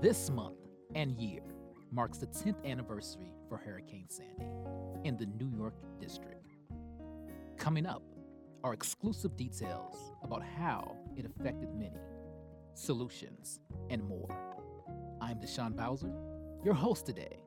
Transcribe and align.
This 0.00 0.30
month 0.30 0.56
and 0.94 1.12
year 1.12 1.42
marks 1.92 2.16
the 2.16 2.26
10th 2.26 2.64
anniversary 2.64 3.34
for 3.50 3.58
Hurricane 3.58 4.06
Sandy 4.08 4.46
in 5.04 5.18
the 5.18 5.26
New 5.26 5.54
York 5.54 5.74
District. 6.00 6.42
Coming 7.58 7.84
up 7.84 8.02
are 8.64 8.72
exclusive 8.72 9.36
details 9.36 10.14
about 10.22 10.42
how 10.42 10.96
it 11.18 11.26
affected 11.26 11.74
many, 11.74 12.00
solutions, 12.72 13.60
and 13.90 14.02
more. 14.02 14.34
I'm 15.20 15.38
Deshaun 15.38 15.76
Bowser, 15.76 16.14
your 16.64 16.72
host 16.72 17.04
today 17.04 17.42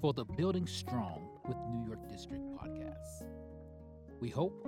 for 0.00 0.14
the 0.14 0.24
Building 0.24 0.66
Strong 0.66 1.28
with 1.46 1.58
New 1.68 1.86
York 1.86 2.08
District 2.08 2.42
podcast. 2.56 3.26
We 4.18 4.30
hope 4.30 4.66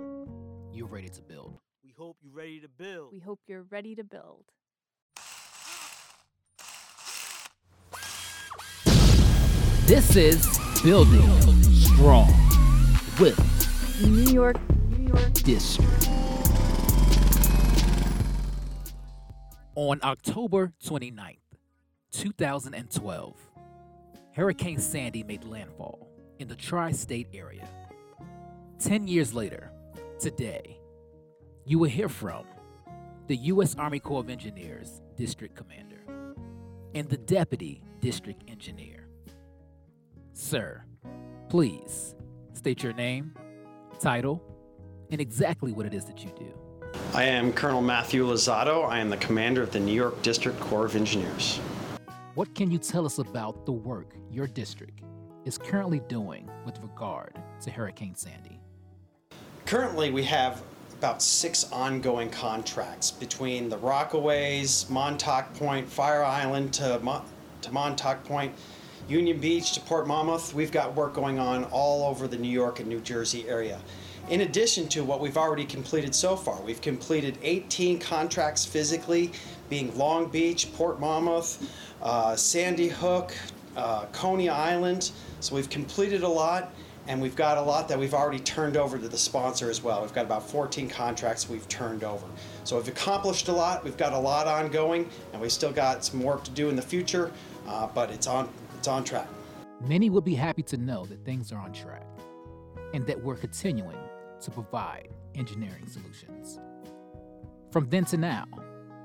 you're 0.71 0.85
ready 0.85 1.09
to 1.09 1.23
build. 1.23 1.57
We 1.83 1.91
hope 1.97 2.17
you're 2.21 2.35
ready 2.35 2.59
to 2.59 2.69
build. 2.69 3.13
We 3.13 3.19
hope 3.19 3.39
you're 3.47 3.63
ready 3.63 3.95
to 3.95 4.03
build. 4.03 4.45
This 9.87 10.15
is 10.15 10.57
Building 10.81 11.21
Strong 11.61 12.33
with 13.19 13.37
New 14.01 14.33
York, 14.33 14.57
New 14.89 15.09
York 15.09 15.31
District. 15.33 16.09
On 19.75 19.99
October 20.01 20.73
29th, 20.83 21.37
2012, 22.11 23.35
Hurricane 24.31 24.79
Sandy 24.79 25.21
made 25.21 25.43
landfall 25.43 26.09
in 26.39 26.47
the 26.47 26.55
tri 26.55 26.91
state 26.91 27.27
area. 27.31 27.67
Ten 28.79 29.07
years 29.07 29.35
later, 29.35 29.69
today, 30.19 30.79
you 31.63 31.77
will 31.77 31.89
hear 31.89 32.09
from 32.09 32.45
the 33.27 33.35
U.S. 33.35 33.75
Army 33.75 33.99
Corps 33.99 34.21
of 34.21 34.31
Engineers 34.31 35.03
District 35.15 35.55
Commander 35.55 36.01
and 36.95 37.07
the 37.07 37.17
Deputy 37.17 37.83
District 37.99 38.41
Engineer. 38.49 38.94
Sir, 40.37 40.83
please 41.47 42.13
state 42.51 42.83
your 42.83 42.91
name, 42.91 43.33
title, 44.01 44.43
and 45.09 45.21
exactly 45.21 45.71
what 45.71 45.85
it 45.85 45.93
is 45.93 46.03
that 46.05 46.25
you 46.25 46.31
do. 46.37 46.53
I 47.13 47.23
am 47.23 47.53
Colonel 47.53 47.81
Matthew 47.81 48.27
Luzzatto. 48.27 48.85
I 48.85 48.99
am 48.99 49.09
the 49.09 49.15
commander 49.15 49.63
of 49.63 49.71
the 49.71 49.79
New 49.79 49.93
York 49.93 50.21
District 50.23 50.59
Corps 50.59 50.83
of 50.83 50.97
Engineers. 50.97 51.61
What 52.33 52.53
can 52.53 52.69
you 52.69 52.77
tell 52.77 53.05
us 53.05 53.17
about 53.17 53.65
the 53.65 53.71
work 53.71 54.13
your 54.29 54.45
district 54.45 55.03
is 55.45 55.57
currently 55.57 56.01
doing 56.09 56.49
with 56.65 56.81
regard 56.81 57.39
to 57.61 57.71
Hurricane 57.71 58.15
Sandy? 58.15 58.59
Currently, 59.65 60.11
we 60.11 60.23
have 60.23 60.61
about 60.99 61.21
six 61.21 61.71
ongoing 61.71 62.29
contracts 62.29 63.09
between 63.09 63.69
the 63.69 63.77
Rockaways, 63.77 64.89
Montauk 64.89 65.53
Point, 65.53 65.87
Fire 65.87 66.25
Island 66.25 66.73
to, 66.73 66.99
Mon- 66.99 67.23
to 67.61 67.71
Montauk 67.71 68.21
Point, 68.25 68.53
Union 69.07 69.37
Beach 69.39 69.73
to 69.73 69.81
Port 69.81 70.07
Monmouth. 70.07 70.53
We've 70.55 70.71
got 70.71 70.95
work 70.95 71.13
going 71.13 71.37
on 71.37 71.65
all 71.65 72.09
over 72.09 72.27
the 72.27 72.37
New 72.37 72.49
York 72.49 72.79
and 72.79 72.89
New 72.89 72.99
Jersey 72.99 73.47
area. 73.47 73.79
In 74.29 74.41
addition 74.41 74.87
to 74.89 75.03
what 75.03 75.19
we've 75.19 75.37
already 75.37 75.65
completed 75.65 76.15
so 76.15 76.35
far, 76.35 76.59
we've 76.63 76.81
completed 76.81 77.37
18 77.43 77.99
contracts 77.99 78.65
physically, 78.65 79.31
being 79.69 79.95
Long 79.95 80.27
Beach, 80.29 80.73
Port 80.73 80.99
Monmouth, 80.99 81.71
uh, 82.01 82.35
Sandy 82.35 82.87
Hook, 82.87 83.35
uh, 83.77 84.05
Coney 84.07 84.49
Island. 84.49 85.11
So 85.39 85.53
we've 85.53 85.69
completed 85.69 86.23
a 86.23 86.27
lot, 86.27 86.73
and 87.07 87.21
we've 87.21 87.35
got 87.35 87.59
a 87.59 87.61
lot 87.61 87.87
that 87.89 87.99
we've 87.99 88.15
already 88.15 88.39
turned 88.39 88.75
over 88.75 88.97
to 88.97 89.07
the 89.07 89.17
sponsor 89.19 89.69
as 89.69 89.83
well. 89.83 90.01
We've 90.01 90.13
got 90.13 90.25
about 90.25 90.49
14 90.49 90.89
contracts 90.89 91.47
we've 91.47 91.67
turned 91.67 92.03
over. 92.03 92.25
So 92.63 92.77
we've 92.77 92.87
accomplished 92.87 93.49
a 93.49 93.53
lot. 93.53 93.83
We've 93.83 93.97
got 93.97 94.13
a 94.13 94.19
lot 94.19 94.47
ongoing, 94.47 95.07
and 95.31 95.39
we 95.39 95.49
still 95.49 95.71
got 95.71 96.03
some 96.03 96.23
work 96.23 96.43
to 96.45 96.51
do 96.51 96.69
in 96.69 96.75
the 96.75 96.81
future, 96.81 97.31
uh, 97.67 97.85
but 97.93 98.09
it's 98.09 98.25
on 98.25 98.49
it's 98.85 98.87
on 98.87 99.03
track. 99.03 99.27
Many 99.87 100.11
will 100.11 100.21
be 100.21 100.35
happy 100.35 100.61
to 100.61 100.77
know 100.77 101.05
that 101.05 101.25
things 101.25 101.51
are 101.51 101.57
on 101.57 101.73
track 101.73 102.05
and 102.93 103.03
that 103.07 103.19
we're 103.19 103.35
continuing 103.35 103.97
to 104.39 104.51
provide 104.51 105.09
engineering 105.33 105.87
solutions. 105.87 106.59
From 107.71 107.89
then 107.89 108.05
to 108.05 108.17
now, 108.17 108.45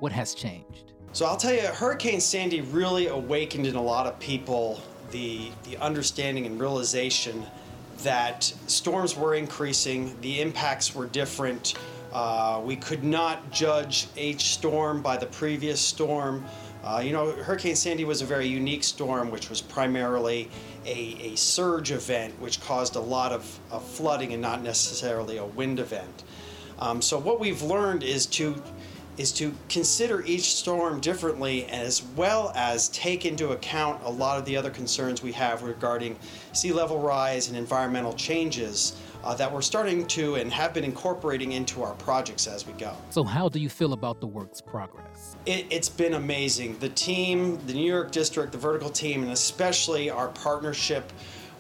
what 0.01 0.13
has 0.13 0.35
changed? 0.35 0.93
So 1.13 1.25
I'll 1.25 1.39
tell 1.39 1.55
you, 1.55 1.63
Hurricane 1.63 2.21
Sandy 2.21 2.61
really 2.61 3.07
awakened 3.07 3.67
in 3.67 3.75
a 3.75 3.83
lot 3.83 4.07
of 4.07 4.21
people 4.21 4.83
the, 5.13 5.51
the 5.65 5.79
understanding 5.79 6.45
and 6.45 6.61
realization 6.61 7.47
that 8.03 8.45
storms 8.67 9.17
were 9.17 9.35
increasing, 9.35 10.15
the 10.21 10.43
impacts 10.43 10.95
were 10.95 11.07
different. 11.07 11.73
Uh, 12.13 12.61
we 12.63 12.77
could 12.77 13.03
not 13.03 13.51
judge 13.51 14.09
each 14.15 14.51
storm 14.53 15.01
by 15.01 15.17
the 15.17 15.27
previous 15.27 15.81
storm. 15.81 16.45
Uh, 16.83 17.03
you 17.05 17.13
know, 17.13 17.31
Hurricane 17.33 17.77
Sandy 17.77 18.05
was 18.05 18.23
a 18.23 18.25
very 18.25 18.47
unique 18.47 18.83
storm, 18.85 19.31
which 19.31 19.51
was 19.51 19.61
primarily 19.61 20.49
a, 20.87 21.17
a 21.21 21.37
surge 21.37 21.91
event, 21.91 22.39
which 22.41 22.61
caused 22.63 22.97
a 22.97 23.01
lot 23.01 23.33
of, 23.33 23.59
of 23.71 23.85
flooding 23.85 24.33
and 24.33 24.41
not 24.41 24.63
necessarily 24.63 25.37
a 25.37 25.45
wind 25.45 25.79
event. 25.79 26.25
Um, 26.79 27.03
so 27.03 27.19
what 27.19 27.39
we've 27.39 27.63
learned 27.63 28.03
is 28.03 28.27
to 28.27 28.63
is 29.19 29.33
to 29.33 29.53
consider 29.69 30.25
each 30.25 30.55
storm 30.55 30.99
differently 30.99 31.67
as 31.67 32.03
well 32.17 32.53
as 32.55 32.89
take 32.89 33.27
into 33.27 33.51
account 33.51 34.01
a 34.05 34.11
lot 34.11 34.39
of 34.39 34.47
the 34.47 34.57
other 34.57 34.71
concerns 34.71 35.23
we 35.23 35.33
have 35.33 35.63
regarding 35.63 36.17
sea 36.53 36.73
level 36.73 36.99
rise 36.99 37.49
and 37.49 37.57
environmental 37.57 38.15
changes 38.15 38.99
uh, 39.25 39.35
that 39.35 39.53
we're 39.53 39.63
starting 39.63 40.07
to 40.07 40.37
and 40.37 40.53
have 40.53 40.73
been 40.73 40.85
incorporating 40.85 41.53
into 41.53 41.83
our 41.83 41.95
projects 41.95 42.47
as 42.47 42.67
we 42.67 42.73
go. 42.75 42.95
So, 43.11 43.25
how 43.25 43.49
do 43.49 43.59
you 43.59 43.69
feel 43.69 43.93
about 43.93 44.21
the 44.21 44.27
work's 44.27 44.61
progress? 44.61 45.37
It, 45.47 45.73
has 45.73 45.89
been 45.89 46.15
amazing. 46.15 46.79
The 46.79 46.89
team, 46.91 47.59
the 47.67 47.75
New 47.75 47.91
York 47.91 48.13
District, 48.13 48.53
the 48.53 48.59
vertical 48.59 48.91
team, 48.91 49.23
and 49.23 49.33
especially 49.33 50.11
our 50.11 50.29
partnership 50.29 51.13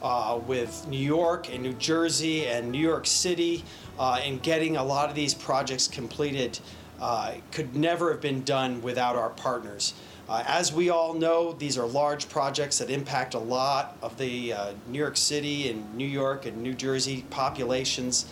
uh, 0.03 0.41
with 0.47 0.87
New 0.88 0.99
York 0.99 1.53
and 1.53 1.62
New 1.62 1.75
Jersey 1.75 2.47
and 2.47 2.70
New 2.70 2.78
York 2.78 3.06
City 3.06 3.65
uh, 3.99 4.20
in 4.25 4.38
getting 4.38 4.76
a 4.76 4.84
lot 4.84 5.09
of 5.09 5.15
these 5.15 5.34
projects 5.34 5.87
completed 5.88 6.59
uh, 7.00 7.34
could 7.50 7.75
never 7.75 8.10
have 8.10 8.20
been 8.20 8.43
done 8.43 8.81
without 8.82 9.16
our 9.16 9.31
partners. 9.31 9.94
Uh, 10.31 10.45
as 10.47 10.73
we 10.73 10.91
all 10.91 11.13
know, 11.13 11.53
these 11.55 11.77
are 11.77 11.89
large 11.89 12.29
projects 12.29 12.79
that 12.79 12.89
impact 12.89 13.35
a 13.35 13.39
lot 13.39 13.97
of 14.01 14.17
the 14.17 14.53
uh, 14.53 14.73
New 14.87 14.99
York 15.01 15.17
City 15.17 15.69
and 15.69 15.93
New 15.97 16.07
York 16.07 16.47
and 16.47 16.57
New 16.63 16.73
Jersey 16.73 17.25
populations. 17.31 18.27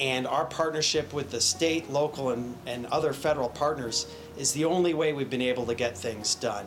And 0.00 0.26
our 0.26 0.44
partnership 0.44 1.12
with 1.12 1.30
the 1.30 1.40
state, 1.40 1.88
local, 1.88 2.30
and, 2.30 2.56
and 2.66 2.86
other 2.86 3.12
federal 3.12 3.48
partners 3.48 4.12
is 4.36 4.52
the 4.54 4.64
only 4.64 4.92
way 4.92 5.12
we've 5.12 5.30
been 5.30 5.40
able 5.40 5.64
to 5.66 5.74
get 5.76 5.96
things 5.96 6.34
done. 6.34 6.66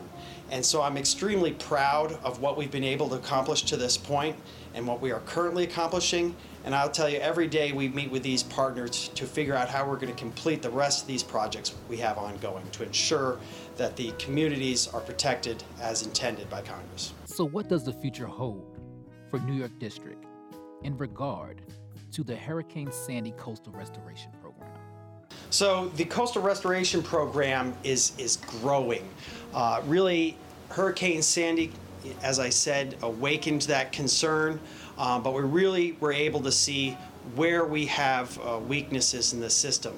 And 0.50 0.64
so 0.64 0.80
I'm 0.80 0.96
extremely 0.96 1.52
proud 1.52 2.12
of 2.24 2.40
what 2.40 2.56
we've 2.56 2.70
been 2.70 2.82
able 2.82 3.10
to 3.10 3.16
accomplish 3.16 3.64
to 3.64 3.76
this 3.76 3.98
point 3.98 4.34
and 4.72 4.86
what 4.86 5.02
we 5.02 5.12
are 5.12 5.20
currently 5.20 5.64
accomplishing. 5.64 6.34
And 6.64 6.74
I'll 6.74 6.90
tell 6.90 7.08
you, 7.08 7.18
every 7.18 7.46
day 7.46 7.72
we 7.72 7.88
meet 7.88 8.10
with 8.10 8.22
these 8.22 8.42
partners 8.42 9.08
to 9.14 9.26
figure 9.26 9.54
out 9.54 9.68
how 9.68 9.88
we're 9.88 9.96
going 9.96 10.12
to 10.12 10.18
complete 10.18 10.60
the 10.60 10.70
rest 10.70 11.02
of 11.02 11.08
these 11.08 11.22
projects 11.22 11.74
we 11.88 11.96
have 11.98 12.18
ongoing 12.18 12.68
to 12.72 12.82
ensure 12.82 13.38
that 13.76 13.96
the 13.96 14.12
communities 14.18 14.86
are 14.88 15.00
protected 15.00 15.62
as 15.80 16.02
intended 16.02 16.50
by 16.50 16.60
Congress. 16.60 17.14
So, 17.24 17.44
what 17.44 17.68
does 17.68 17.84
the 17.84 17.92
future 17.92 18.26
hold 18.26 18.78
for 19.30 19.38
New 19.40 19.54
York 19.54 19.78
District 19.78 20.24
in 20.82 20.96
regard 20.98 21.62
to 22.12 22.22
the 22.22 22.36
Hurricane 22.36 22.92
Sandy 22.92 23.32
Coastal 23.32 23.72
Restoration 23.72 24.30
Program? 24.42 24.70
So, 25.48 25.88
the 25.96 26.04
Coastal 26.04 26.42
Restoration 26.42 27.02
Program 27.02 27.74
is, 27.84 28.12
is 28.18 28.36
growing. 28.36 29.08
Uh, 29.54 29.80
really, 29.86 30.36
Hurricane 30.68 31.22
Sandy, 31.22 31.72
as 32.22 32.38
I 32.38 32.48
said, 32.48 32.96
awakened 33.02 33.62
that 33.62 33.92
concern, 33.92 34.60
uh, 34.98 35.18
but 35.18 35.34
we 35.34 35.42
really 35.42 35.92
were 36.00 36.12
able 36.12 36.40
to 36.40 36.52
see 36.52 36.96
where 37.34 37.64
we 37.64 37.86
have 37.86 38.38
uh, 38.40 38.58
weaknesses 38.58 39.32
in 39.32 39.40
the 39.40 39.50
system. 39.50 39.94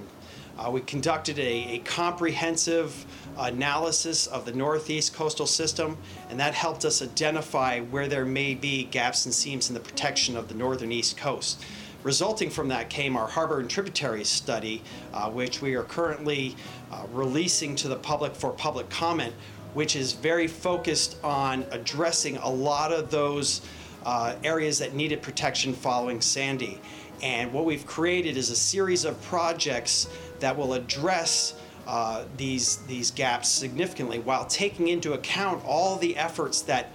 Uh, 0.58 0.70
we 0.70 0.80
conducted 0.82 1.38
a, 1.38 1.76
a, 1.76 1.78
comprehensive 1.78 3.06
analysis 3.38 4.26
of 4.26 4.44
the 4.44 4.52
Northeast 4.52 5.14
coastal 5.14 5.46
system, 5.46 5.96
and 6.28 6.38
that 6.38 6.52
helped 6.52 6.84
us 6.84 7.00
identify 7.00 7.80
where 7.80 8.06
there 8.06 8.26
may 8.26 8.54
be 8.54 8.84
gaps 8.84 9.24
and 9.24 9.34
seams 9.34 9.70
in 9.70 9.74
the 9.74 9.80
protection 9.80 10.36
of 10.36 10.48
the 10.48 10.54
northern 10.54 10.92
east 10.92 11.16
coast. 11.16 11.64
Resulting 12.02 12.50
from 12.50 12.68
that 12.68 12.90
came 12.90 13.16
our 13.16 13.28
harbor 13.28 13.60
and 13.60 13.70
tributaries 13.70 14.28
study, 14.28 14.82
uh, 15.14 15.30
which 15.30 15.62
we 15.62 15.74
are 15.74 15.84
currently 15.84 16.54
uh, 16.90 17.06
releasing 17.12 17.74
to 17.76 17.88
the 17.88 17.96
public 17.96 18.34
for 18.34 18.50
public 18.50 18.90
comment, 18.90 19.32
which 19.74 19.96
is 19.96 20.12
very 20.12 20.46
focused 20.46 21.16
on 21.24 21.64
addressing 21.70 22.36
a 22.38 22.48
lot 22.48 22.92
of 22.92 23.10
those 23.10 23.62
uh, 24.04 24.34
areas 24.44 24.78
that 24.78 24.94
needed 24.94 25.22
protection 25.22 25.72
following 25.72 26.20
Sandy. 26.20 26.80
And 27.22 27.52
what 27.52 27.64
we've 27.64 27.86
created 27.86 28.36
is 28.36 28.50
a 28.50 28.56
series 28.56 29.04
of 29.04 29.20
projects 29.22 30.08
that 30.40 30.56
will 30.56 30.74
address 30.74 31.54
uh, 31.86 32.24
these, 32.36 32.78
these 32.88 33.10
gaps 33.10 33.48
significantly 33.48 34.18
while 34.18 34.44
taking 34.46 34.88
into 34.88 35.14
account 35.14 35.62
all 35.64 35.96
the 35.96 36.16
efforts 36.16 36.62
that 36.62 36.90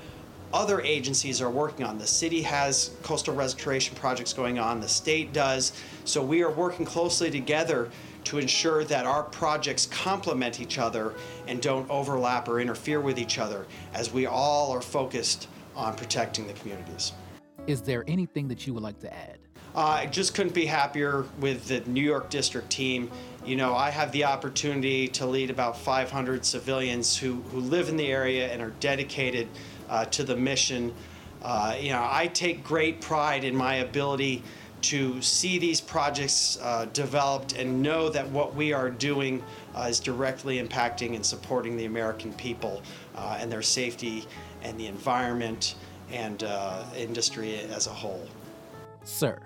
other 0.53 0.81
agencies 0.81 1.41
are 1.41 1.49
working 1.49 1.85
on. 1.85 1.97
The 1.97 2.07
city 2.07 2.41
has 2.41 2.91
coastal 3.03 3.35
restoration 3.35 3.95
projects 3.95 4.33
going 4.33 4.59
on, 4.59 4.79
the 4.79 4.87
state 4.87 5.33
does. 5.33 5.73
So 6.05 6.23
we 6.23 6.41
are 6.41 6.51
working 6.51 6.85
closely 6.85 7.29
together 7.29 7.89
to 8.27 8.39
ensure 8.39 8.83
that 8.83 9.05
our 9.05 9.23
projects 9.23 9.85
complement 9.85 10.59
each 10.59 10.77
other 10.77 11.13
and 11.47 11.61
don't 11.61 11.89
overlap 11.89 12.49
or 12.49 12.59
interfere 12.59 12.99
with 12.99 13.17
each 13.17 13.39
other 13.39 13.65
as 13.93 14.11
we 14.11 14.25
all 14.25 14.69
are 14.71 14.81
focused 14.81 15.47
on 15.77 15.95
protecting 15.95 16.45
the 16.45 16.51
communities. 16.53 17.13
Is 17.67 17.81
there 17.81 18.03
anything 18.05 18.49
that 18.49 18.67
you 18.67 18.73
would 18.73 18.83
like 18.83 18.99
to 18.99 19.13
add? 19.13 19.37
Uh, 19.73 19.79
I 19.79 20.05
just 20.07 20.33
couldn't 20.33 20.53
be 20.53 20.65
happier 20.65 21.25
with 21.39 21.67
the 21.69 21.79
New 21.89 22.03
York 22.03 22.29
District 22.29 22.69
team. 22.69 23.09
You 23.45 23.55
know, 23.55 23.75
I 23.75 23.91
have 23.91 24.11
the 24.11 24.25
opportunity 24.25 25.07
to 25.09 25.25
lead 25.25 25.49
about 25.49 25.77
500 25.77 26.43
civilians 26.43 27.15
who, 27.15 27.35
who 27.51 27.59
live 27.59 27.87
in 27.87 27.95
the 27.95 28.07
area 28.07 28.51
and 28.51 28.61
are 28.61 28.73
dedicated 28.81 29.47
uh, 29.87 30.03
to 30.05 30.25
the 30.25 30.35
mission. 30.35 30.93
Uh, 31.41 31.77
you 31.79 31.91
know, 31.91 32.05
I 32.09 32.27
take 32.27 32.63
great 32.63 32.99
pride 32.99 33.45
in 33.45 33.55
my 33.55 33.75
ability 33.75 34.43
to 34.81 35.21
see 35.21 35.57
these 35.57 35.81
projects 35.81 36.57
uh, 36.61 36.85
developed 36.93 37.53
and 37.53 37.81
know 37.81 38.09
that 38.09 38.29
what 38.29 38.55
we 38.55 38.73
are 38.73 38.89
doing 38.89 39.43
uh, 39.75 39.87
is 39.89 39.99
directly 39.99 40.61
impacting 40.61 41.15
and 41.15 41.25
supporting 41.25 41.75
the 41.75 41.85
American 41.85 42.33
people 42.33 42.81
uh, 43.15 43.37
and 43.39 43.51
their 43.51 43.61
safety 43.61 44.25
and 44.63 44.79
the 44.79 44.87
environment 44.87 45.75
and 46.11 46.43
uh, 46.43 46.83
industry 46.95 47.57
as 47.57 47.87
a 47.87 47.91
whole. 47.91 48.27
Sir, 49.03 49.39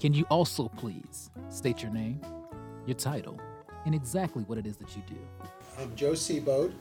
can 0.00 0.14
you 0.14 0.24
also 0.30 0.68
please 0.68 1.30
state 1.50 1.82
your 1.82 1.92
name, 1.92 2.20
your 2.86 2.96
title, 2.96 3.38
and 3.84 3.94
exactly 3.94 4.44
what 4.44 4.58
it 4.58 4.66
is 4.66 4.76
that 4.76 4.94
you 4.96 5.02
do? 5.08 5.16
I'm 5.78 5.94
Joe 5.96 6.12
Seebode. 6.12 6.72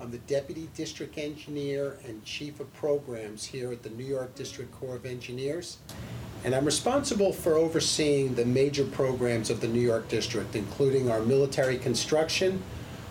I'm 0.00 0.10
the 0.10 0.18
Deputy 0.18 0.68
District 0.76 1.18
Engineer 1.18 1.98
and 2.06 2.24
Chief 2.24 2.60
of 2.60 2.72
Programs 2.74 3.44
here 3.44 3.72
at 3.72 3.82
the 3.82 3.90
New 3.90 4.04
York 4.04 4.34
District 4.36 4.70
Corps 4.72 4.94
of 4.94 5.04
Engineers. 5.04 5.78
And 6.44 6.54
I'm 6.54 6.64
responsible 6.64 7.32
for 7.32 7.54
overseeing 7.54 8.34
the 8.34 8.44
major 8.44 8.84
programs 8.84 9.50
of 9.50 9.60
the 9.60 9.68
New 9.68 9.80
York 9.80 10.08
District, 10.08 10.54
including 10.54 11.10
our 11.10 11.20
military 11.20 11.78
construction, 11.78 12.62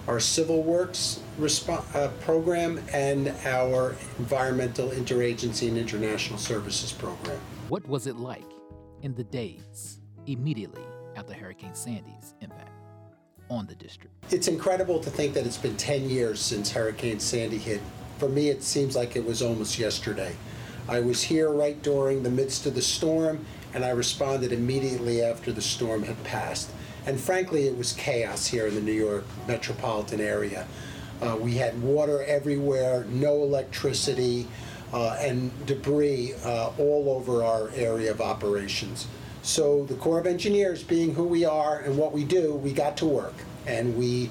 our 0.07 0.19
civil 0.19 0.63
works 0.63 1.19
respo- 1.39 1.83
uh, 1.94 2.07
program, 2.21 2.81
and 2.94 3.33
our 3.45 3.95
environmental 4.18 4.89
interagency 4.89 5.68
and 5.68 5.77
international 5.77 6.39
services 6.39 6.94
program. 6.94 7.39
What 7.68 7.85
was 7.88 8.07
it 8.07 8.15
like 8.15 8.50
in 9.01 9.13
the 9.13 9.25
days 9.25 10.00
immediately 10.25 10.83
after 11.18 11.33
Hurricane 11.33 11.75
Sandy's 11.75 12.33
impact 12.39 12.71
on 13.50 13.68
the 13.68 13.75
district? 13.75 14.13
It's 14.31 14.47
incredible 14.47 15.00
to 15.01 15.09
think 15.09 15.33
that 15.33 15.45
it's 15.45 15.57
been 15.57 15.75
10 15.75 16.09
years 16.09 16.39
since 16.39 16.71
Hurricane 16.71 17.19
Sandy 17.19 17.57
hit. 17.57 17.81
For 18.19 18.30
me, 18.30 18.47
it 18.50 18.63
seems 18.63 18.95
like 18.95 19.18
it 19.18 19.25
was 19.25 19.41
almost 19.41 19.77
yesterday. 19.77 20.33
I 20.89 21.01
was 21.01 21.21
here 21.21 21.51
right 21.51 21.81
during 21.81 22.23
the 22.23 22.29
midst 22.29 22.65
of 22.65 22.73
the 22.73 22.81
storm, 22.81 23.45
and 23.73 23.83
I 23.83 23.89
responded 23.89 24.53
immediately 24.53 25.21
after 25.21 25.51
the 25.51 25.61
storm 25.61 26.03
had 26.03 26.23
passed. 26.23 26.71
And 27.05 27.19
frankly, 27.19 27.67
it 27.67 27.77
was 27.77 27.91
chaos 27.93 28.47
here 28.47 28.67
in 28.67 28.75
the 28.75 28.81
New 28.81 28.93
York 28.93 29.25
metropolitan 29.47 30.21
area. 30.21 30.65
Uh, 31.21 31.37
we 31.39 31.55
had 31.55 31.81
water 31.81 32.23
everywhere, 32.23 33.05
no 33.09 33.43
electricity, 33.43 34.47
uh, 34.93 35.17
and 35.19 35.51
debris 35.65 36.33
uh, 36.45 36.71
all 36.77 37.09
over 37.09 37.43
our 37.43 37.69
area 37.75 38.11
of 38.11 38.21
operations. 38.21 39.07
So 39.41 39.85
the 39.85 39.95
Corps 39.95 40.19
of 40.19 40.27
Engineers, 40.27 40.83
being 40.83 41.13
who 41.13 41.23
we 41.23 41.43
are 41.43 41.79
and 41.79 41.97
what 41.97 42.13
we 42.13 42.23
do, 42.23 42.53
we 42.53 42.71
got 42.71 42.95
to 42.97 43.05
work, 43.05 43.35
and 43.65 43.97
we 43.97 44.29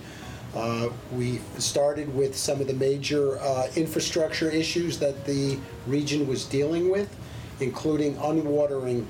uh, 0.56 0.88
we 1.12 1.38
started 1.58 2.12
with 2.14 2.34
some 2.34 2.62
of 2.62 2.66
the 2.66 2.72
major 2.72 3.38
uh, 3.40 3.68
infrastructure 3.76 4.50
issues 4.50 4.98
that 4.98 5.26
the 5.26 5.58
region 5.86 6.26
was 6.26 6.46
dealing 6.46 6.90
with, 6.90 7.14
including 7.60 8.16
unwatering 8.16 9.06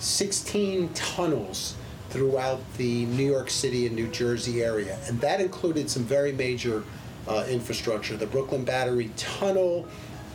16 0.00 0.92
tunnels 0.94 1.76
throughout 2.10 2.60
the 2.78 3.06
New 3.06 3.30
York 3.30 3.48
City 3.48 3.86
and 3.86 3.94
New 3.94 4.08
Jersey 4.08 4.62
area. 4.62 4.98
And 5.06 5.20
that 5.20 5.40
included 5.40 5.88
some 5.88 6.02
very 6.02 6.32
major 6.32 6.82
uh, 7.28 7.44
infrastructure 7.48 8.16
the 8.16 8.26
Brooklyn 8.26 8.64
Battery 8.64 9.12
Tunnel, 9.16 9.86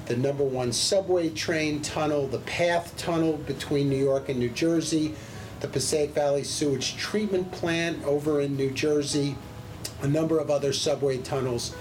the 0.06 0.15
number 0.15 0.45
one 0.45 0.71
subway 0.71 1.30
train 1.30 1.81
tunnel, 1.81 2.27
the 2.27 2.39
PATH 2.39 2.95
Tunnel 2.95 3.33
between 3.48 3.89
New 3.89 4.01
York 4.01 4.30
and 4.30 4.39
New 4.39 4.50
Jersey, 4.50 5.15
the 5.60 5.68
Passaic 5.68 6.12
Valley 6.12 6.44
Sewage 6.44 6.95
Treatment 6.95 7.51
Plant 7.51 8.01
over 8.06 8.39
in 8.39 8.56
New 8.56 8.71
Jersey, 8.71 9.36
a 10.04 10.08
number 10.08 10.38
of 10.38 10.52
other 10.52 10.74
subway 10.74 11.18
tunnels. 11.18 11.76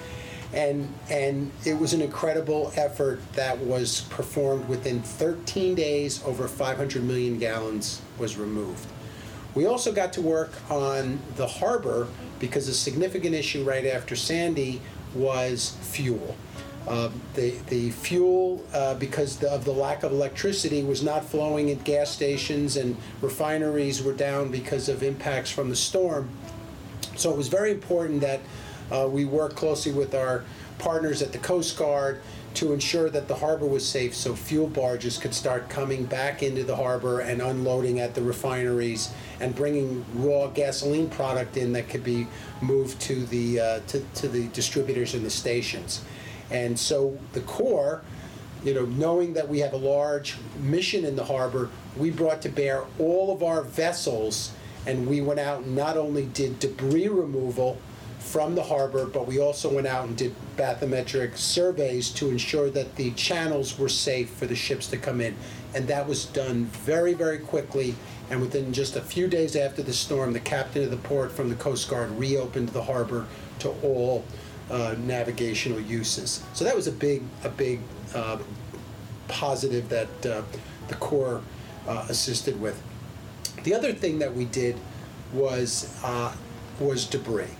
And, 0.55 0.93
and 1.11 1.51
it 1.65 1.75
was 1.75 1.93
an 1.93 2.03
incredible 2.03 2.73
effort 2.77 3.21
that 3.35 3.59
was 3.59 4.03
performed 4.03 4.69
within 4.69 5.03
13 5.03 5.75
days. 5.75 6.23
Over 6.25 6.47
500 6.47 7.03
million 7.03 7.39
gallons 7.39 8.01
was 8.19 8.37
removed. 8.37 8.87
We 9.55 9.67
also 9.67 9.93
got 9.93 10.13
to 10.15 10.23
work 10.23 10.53
on 10.71 11.19
the 11.37 11.47
harbor 11.47 12.09
because 12.39 12.69
a 12.69 12.75
significant 12.75 13.35
issue 13.35 13.65
right 13.65 13.87
after 13.87 14.17
Sandy 14.17 14.81
was 15.15 15.77
fuel. 15.81 16.37
Uh, 16.87 17.11
the, 17.35 17.51
the 17.69 17.91
fuel, 17.91 18.65
uh, 18.73 18.95
because 18.95 19.37
the, 19.37 19.51
of 19.51 19.65
the 19.65 19.73
lack 19.73 20.03
of 20.03 20.13
electricity, 20.13 20.83
was 20.83 21.03
not 21.03 21.25
flowing 21.25 21.71
at 21.71 21.85
gas 21.85 22.11
stations 22.11 22.77
and 22.77 22.97
refineries 23.21 24.03
were 24.03 24.13
down 24.13 24.51
because 24.51 24.89
of 24.89 25.03
impacts 25.03 25.51
from 25.51 25.69
the 25.69 25.77
storm. 25.77 26.29
So 27.23 27.31
it 27.31 27.37
was 27.37 27.47
very 27.47 27.71
important 27.71 28.21
that 28.23 28.41
uh, 28.91 29.07
we 29.09 29.25
work 29.25 29.55
closely 29.55 29.93
with 29.93 30.13
our 30.13 30.43
partners 30.79 31.23
at 31.23 31.31
the 31.31 31.39
Coast 31.39 31.79
Guard 31.79 32.21
to 32.55 32.73
ensure 32.73 33.11
that 33.11 33.29
the 33.29 33.37
harbor 33.37 33.65
was 33.65 33.87
safe 33.87 34.13
so 34.13 34.35
fuel 34.35 34.67
barges 34.67 35.19
could 35.19 35.33
start 35.33 35.69
coming 35.69 36.05
back 36.05 36.43
into 36.43 36.65
the 36.65 36.75
harbor 36.75 37.21
and 37.21 37.41
unloading 37.41 38.01
at 38.01 38.17
the 38.17 38.23
refineries 38.23 39.13
and 39.39 39.55
bringing 39.55 40.05
raw 40.15 40.49
gasoline 40.49 41.09
product 41.09 41.57
in 41.57 41.73
that 41.75 41.89
could 41.89 42.03
be 42.03 42.27
moved 42.61 43.01
to 43.03 43.25
the, 43.27 43.61
uh, 43.61 43.81
to, 43.87 44.01
to 44.17 44.27
the 44.27 44.49
distributors 44.49 45.15
and 45.15 45.25
the 45.25 45.31
stations. 45.31 46.05
And 46.51 46.77
so 46.77 47.17
the 47.35 47.41
Corps, 47.43 48.03
you 48.65 48.75
know, 48.75 48.85
knowing 48.87 49.33
that 49.35 49.49
we 49.49 49.61
have 49.61 49.75
a 49.75 49.79
large 49.79 50.39
mission 50.59 51.05
in 51.05 51.15
the 51.15 51.25
harbor, 51.25 51.71
we 51.97 52.11
brought 52.11 52.43
to 52.43 52.49
bear 52.49 52.85
all 52.99 53.33
of 53.33 53.45
our 53.45 53.63
vessels 53.63 54.51
and 54.87 55.07
we 55.07 55.21
went 55.21 55.41
out 55.41 55.63
and 55.63 55.77
not 55.77 55.97
only 55.97 56.27
did 56.27 56.59
debris 56.59 57.09
removal 57.09 57.79
from 58.19 58.55
the 58.55 58.63
harbor, 58.63 59.05
but 59.05 59.27
we 59.27 59.39
also 59.39 59.73
went 59.73 59.87
out 59.87 60.07
and 60.07 60.17
did 60.17 60.35
bathymetric 60.57 61.37
surveys 61.37 62.11
to 62.11 62.31
ensure 62.31 62.71
that 62.71 62.97
the 62.97 63.11
channels 63.13 63.79
were 63.79 63.89
safe 63.89 64.31
for 64.31 64.47
the 64.47 64.55
ships 64.55 64.87
to 64.87 64.97
come 64.97 65.21
in. 65.21 65.37
And 65.75 65.87
that 65.89 66.07
was 66.07 66.27
done 66.27 66.65
very, 66.65 67.15
very 67.15 67.39
quickly. 67.39 67.95
And 68.31 68.41
within 68.41 68.73
just 68.73 68.97
a 68.97 69.01
few 69.01 69.27
days 69.27 69.57
after 69.57 69.83
the 69.83 69.93
storm, 69.93 70.33
the 70.33 70.41
captain 70.41 70.85
of 70.85 70.91
the 70.91 70.97
port 70.97 71.33
from 71.33 71.49
the 71.49 71.57
Coast 71.57 71.91
Guard 71.91 72.11
reopened 72.13 72.71
the 72.71 72.83
harbor 72.83 73.27
to 73.59 73.71
all 73.83 74.25
uh, 74.71 74.95
navigational 74.99 75.81
uses. 75.81 76.43
So 76.55 76.65
that 76.65 76.75
was 76.75 76.87
a 76.87 76.93
big, 76.93 77.23
a 77.45 77.49
big 77.49 77.81
uh, 78.15 78.39
positive 79.29 79.89
that 79.89 80.27
uh, 80.27 80.43
the 80.89 80.95
Corps 80.95 81.43
uh, 81.87 82.07
assisted 82.09 82.59
with. 82.61 82.81
The 83.65 83.75
other 83.75 83.93
thing 83.93 84.19
that 84.19 84.35
we 84.35 84.45
did 84.47 84.77
was 85.33 85.99
uh, 86.03 86.35
was 86.81 87.07
debris. 87.07 87.57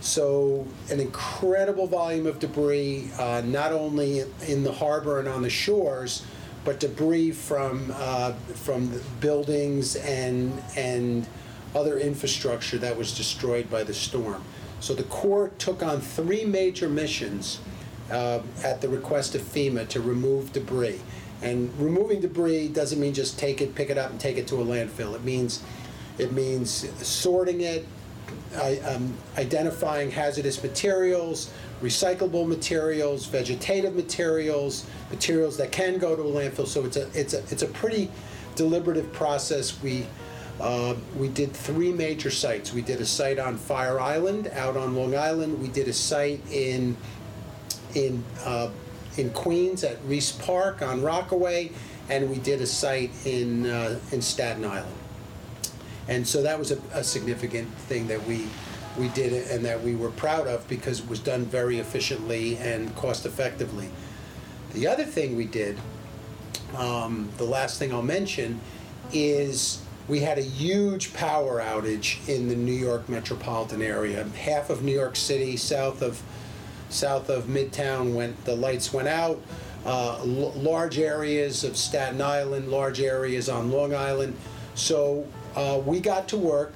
So 0.00 0.66
an 0.90 1.00
incredible 1.00 1.86
volume 1.86 2.26
of 2.26 2.38
debris, 2.38 3.10
uh, 3.18 3.42
not 3.44 3.72
only 3.72 4.24
in 4.46 4.62
the 4.62 4.72
harbor 4.72 5.18
and 5.18 5.26
on 5.26 5.42
the 5.42 5.50
shores, 5.50 6.24
but 6.64 6.80
debris 6.80 7.32
from 7.32 7.92
uh, 7.94 8.32
from 8.54 9.00
buildings 9.20 9.96
and 9.96 10.62
and 10.76 11.26
other 11.74 11.98
infrastructure 11.98 12.78
that 12.78 12.96
was 12.96 13.16
destroyed 13.16 13.70
by 13.70 13.82
the 13.82 13.94
storm. 13.94 14.44
So 14.80 14.94
the 14.94 15.04
Corps 15.04 15.50
took 15.58 15.82
on 15.82 16.00
three 16.00 16.44
major 16.44 16.88
missions 16.88 17.60
uh, 18.10 18.40
at 18.62 18.80
the 18.80 18.88
request 18.88 19.34
of 19.34 19.40
FEMA 19.40 19.88
to 19.88 20.00
remove 20.00 20.52
debris. 20.52 21.00
And 21.44 21.70
removing 21.78 22.20
debris 22.20 22.68
doesn't 22.68 22.98
mean 22.98 23.12
just 23.12 23.38
take 23.38 23.60
it, 23.60 23.74
pick 23.74 23.90
it 23.90 23.98
up, 23.98 24.10
and 24.10 24.18
take 24.18 24.38
it 24.38 24.46
to 24.48 24.56
a 24.56 24.64
landfill. 24.64 25.14
It 25.14 25.24
means 25.24 25.62
it 26.16 26.32
means 26.32 26.88
sorting 27.06 27.60
it, 27.60 27.86
I, 28.56 28.78
um, 28.78 29.12
identifying 29.36 30.10
hazardous 30.10 30.62
materials, 30.62 31.52
recyclable 31.82 32.46
materials, 32.46 33.26
vegetative 33.26 33.94
materials, 33.94 34.86
materials 35.10 35.56
that 35.58 35.70
can 35.70 35.98
go 35.98 36.16
to 36.16 36.22
a 36.22 36.24
landfill. 36.24 36.66
So 36.66 36.84
it's 36.84 36.96
a 36.96 37.08
it's 37.14 37.34
a 37.34 37.38
it's 37.50 37.62
a 37.62 37.68
pretty 37.68 38.10
deliberative 38.56 39.12
process. 39.12 39.82
We 39.82 40.06
uh, 40.60 40.94
we 41.18 41.28
did 41.28 41.52
three 41.52 41.92
major 41.92 42.30
sites. 42.30 42.72
We 42.72 42.80
did 42.80 43.00
a 43.00 43.06
site 43.06 43.38
on 43.38 43.58
Fire 43.58 44.00
Island 44.00 44.48
out 44.54 44.76
on 44.76 44.94
Long 44.94 45.14
Island. 45.14 45.60
We 45.60 45.68
did 45.68 45.88
a 45.88 45.92
site 45.92 46.40
in 46.50 46.96
in 47.94 48.24
uh, 48.44 48.70
in 49.16 49.30
Queens 49.30 49.84
at 49.84 50.02
Riis 50.06 50.38
Park 50.44 50.82
on 50.82 51.02
Rockaway, 51.02 51.70
and 52.08 52.30
we 52.30 52.38
did 52.38 52.60
a 52.60 52.66
site 52.66 53.10
in 53.24 53.66
uh, 53.66 53.98
in 54.12 54.20
Staten 54.20 54.64
Island. 54.64 54.96
And 56.06 56.26
so 56.26 56.42
that 56.42 56.58
was 56.58 56.70
a, 56.70 56.78
a 56.92 57.02
significant 57.02 57.72
thing 57.88 58.06
that 58.08 58.24
we 58.26 58.46
we 58.98 59.08
did 59.08 59.32
it 59.32 59.50
and 59.50 59.64
that 59.64 59.82
we 59.82 59.96
were 59.96 60.10
proud 60.10 60.46
of 60.46 60.66
because 60.68 61.00
it 61.00 61.08
was 61.08 61.18
done 61.18 61.44
very 61.44 61.78
efficiently 61.78 62.56
and 62.58 62.94
cost 62.96 63.26
effectively. 63.26 63.88
The 64.72 64.86
other 64.86 65.04
thing 65.04 65.36
we 65.36 65.46
did, 65.46 65.78
um, 66.76 67.28
the 67.36 67.44
last 67.44 67.78
thing 67.78 67.92
I'll 67.92 68.02
mention, 68.02 68.60
is 69.12 69.80
we 70.06 70.20
had 70.20 70.38
a 70.38 70.42
huge 70.42 71.14
power 71.14 71.60
outage 71.60 72.28
in 72.28 72.48
the 72.48 72.54
New 72.54 72.72
York 72.72 73.08
metropolitan 73.08 73.82
area. 73.82 74.24
Half 74.36 74.70
of 74.70 74.82
New 74.82 74.92
York 74.92 75.16
City, 75.16 75.56
south 75.56 76.02
of 76.02 76.22
south 76.88 77.28
of 77.28 77.44
Midtown, 77.44 78.14
went 78.14 78.44
the 78.44 78.54
lights 78.54 78.92
went 78.92 79.08
out. 79.08 79.40
Uh, 79.84 80.18
l- 80.20 80.52
large 80.56 80.98
areas 80.98 81.62
of 81.62 81.76
Staten 81.76 82.22
Island, 82.22 82.70
large 82.70 83.00
areas 83.00 83.48
on 83.50 83.70
Long 83.70 83.94
Island. 83.94 84.34
So 84.74 85.26
uh, 85.54 85.80
we 85.84 86.00
got 86.00 86.26
to 86.28 86.38
work 86.38 86.72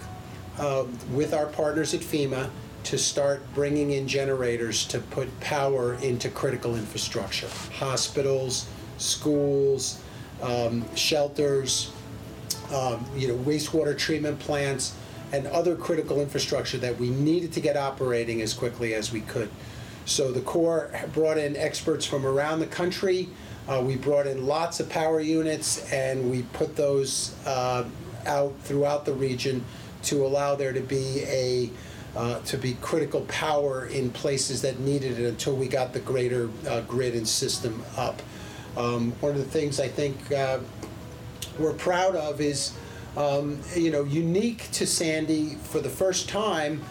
uh, 0.59 0.85
with 1.13 1.33
our 1.33 1.47
partners 1.47 1.95
at 1.95 2.01
FEMA 2.01 2.51
to 2.85 2.99
start 2.99 3.43
bringing 3.55 3.93
in 3.93 4.07
generators 4.07 4.85
to 4.87 4.99
put 4.99 5.29
power 5.41 5.95
into 5.95 6.29
critical 6.31 6.75
infrastructure, 6.75 7.49
hospitals, 7.73 8.67
schools, 8.99 10.01
um, 10.43 10.85
shelters, 10.95 11.93
um, 12.73 13.05
you 13.17 13.29
know, 13.29 13.37
wastewater 13.39 13.97
treatment 13.97 14.39
plants, 14.39 14.95
and 15.33 15.47
other 15.49 15.77
critical 15.77 16.21
infrastructure 16.21 16.79
that 16.79 16.99
we 16.99 17.11
needed 17.11 17.53
to 17.53 17.61
get 17.61 17.77
operating 17.77 18.41
as 18.41 18.55
quickly 18.55 18.95
as 18.95 19.13
we 19.13 19.21
could. 19.23 19.51
So 20.09 20.33
the 20.33 20.41
Corps 20.41 20.91
brought 21.13 21.37
in 21.37 21.55
experts 21.55 22.07
from 22.07 22.25
around 22.25 22.61
the 22.61 22.67
country. 22.67 23.29
Uh, 23.69 23.83
we 23.85 23.97
brought 23.97 24.27
in 24.27 24.47
lots 24.47 24.81
of 24.81 24.89
power 24.89 25.21
units, 25.21 25.93
and 25.93 26.31
we 26.31 26.43
put 26.55 26.77
those 26.77 27.35
uh, 27.47 27.85
out 28.27 28.55
throughout 28.63 29.05
the 29.05 29.13
region 29.13 29.63
to 30.05 30.25
allow 30.25 30.55
there 30.55 30.73
to 30.73 30.81
be 30.81 31.25
a 31.27 31.71
uh, 32.17 32.41
to 32.41 32.57
be 32.57 32.73
critical 32.81 33.21
power 33.29 33.87
in 33.87 34.09
places 34.11 34.63
that 34.63 34.81
needed 34.81 35.21
it 35.21 35.27
until 35.27 35.55
we 35.55 35.69
got 35.69 35.93
the 35.93 36.01
greater 36.01 36.49
uh, 36.67 36.81
grid 36.81 37.15
and 37.15 37.29
system 37.29 37.85
up. 37.99 38.23
Um, 38.79 39.13
one 39.21 39.33
of 39.33 39.39
the 39.39 39.45
things 39.45 39.79
I 39.79 39.89
think 39.89 40.33
uh, 40.33 40.61
we're 41.59 41.75
proud 41.75 42.17
of 42.17 42.41
is, 42.41 42.73
um, 43.17 43.61
you 43.77 43.91
know, 43.91 44.05
unique 44.05 44.71
to 44.73 44.87
Sandy 44.87 45.57
for 45.57 45.81
the 45.81 45.91
first 45.91 46.31
time, 46.31 46.83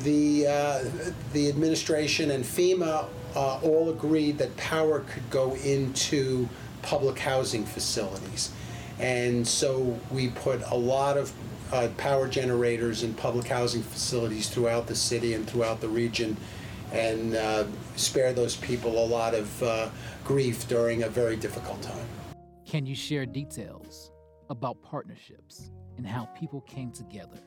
the, 0.00 0.46
uh, 0.46 0.84
the 1.32 1.48
administration 1.48 2.30
and 2.30 2.44
FEMA 2.44 3.06
uh, 3.34 3.58
all 3.60 3.90
agreed 3.90 4.38
that 4.38 4.56
power 4.56 5.00
could 5.00 5.28
go 5.30 5.54
into 5.56 6.48
public 6.82 7.18
housing 7.18 7.64
facilities. 7.64 8.50
And 8.98 9.46
so 9.46 9.98
we 10.10 10.28
put 10.28 10.62
a 10.70 10.76
lot 10.76 11.16
of 11.16 11.32
uh, 11.72 11.88
power 11.96 12.28
generators 12.28 13.02
in 13.02 13.14
public 13.14 13.48
housing 13.48 13.82
facilities 13.82 14.48
throughout 14.48 14.86
the 14.86 14.94
city 14.94 15.34
and 15.34 15.48
throughout 15.48 15.80
the 15.80 15.88
region 15.88 16.36
and 16.92 17.34
uh, 17.34 17.64
spare 17.96 18.32
those 18.32 18.56
people 18.56 19.02
a 19.02 19.06
lot 19.06 19.34
of 19.34 19.62
uh, 19.62 19.88
grief 20.24 20.68
during 20.68 21.04
a 21.04 21.08
very 21.08 21.36
difficult 21.36 21.80
time. 21.80 22.06
Can 22.66 22.84
you 22.84 22.94
share 22.94 23.24
details 23.24 24.12
about 24.50 24.82
partnerships 24.82 25.70
and 25.96 26.06
how 26.06 26.26
people 26.38 26.60
came 26.62 26.92
together 26.92 27.38